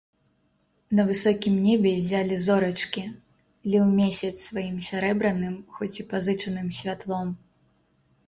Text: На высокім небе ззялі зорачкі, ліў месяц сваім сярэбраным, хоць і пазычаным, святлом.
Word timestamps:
На 0.99 1.03
высокім 1.09 1.57
небе 1.65 1.89
ззялі 1.97 2.37
зорачкі, 2.45 3.03
ліў 3.73 3.83
месяц 3.99 4.31
сваім 4.47 4.77
сярэбраным, 4.89 5.55
хоць 5.75 5.93
і 6.01 6.07
пазычаным, 6.15 6.67
святлом. 6.79 7.27